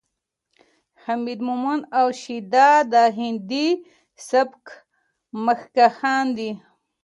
حمید 1.03 1.39
مومند 1.47 1.83
او 1.99 2.07
شیدا 2.21 2.69
د 2.91 2.93
هندي 3.17 3.67
سبک 4.29 4.65
مخکښان 5.45 6.25
دي. 6.37 6.51